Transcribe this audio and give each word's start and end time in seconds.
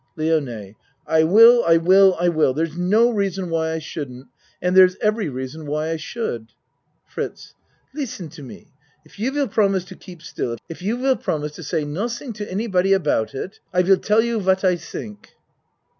LIONE 0.17 0.75
I 1.05 1.23
will 1.23 1.63
I 1.63 1.77
will 1.77 2.15
I 2.19 2.27
will. 2.27 2.55
There's 2.55 2.75
no 2.75 3.11
rea 3.11 3.29
son 3.29 3.51
why 3.51 3.73
I 3.73 3.77
shouldn't 3.77 4.29
and 4.59 4.75
there's 4.75 4.95
every 4.99 5.29
reason 5.29 5.67
why 5.67 5.91
I 5.91 5.97
should. 5.97 6.53
FRITZ 7.05 7.53
Listen 7.93 8.27
to 8.29 8.41
me. 8.41 8.69
If 9.05 9.19
you 9.19 9.31
will 9.31 9.47
promise 9.47 9.85
to 9.85 9.95
keep 9.95 10.23
still 10.23 10.57
if 10.67 10.81
you 10.81 10.97
will 10.97 11.17
promise 11.17 11.51
to 11.51 11.63
say 11.63 11.85
nodding 11.85 12.33
to 12.33 12.51
anybody 12.51 12.93
about 12.93 13.35
it, 13.35 13.59
I 13.71 13.83
will 13.83 13.97
tell 13.97 14.23
you 14.23 14.39
what 14.39 14.63
I 14.63 14.73
tink. 14.77 15.35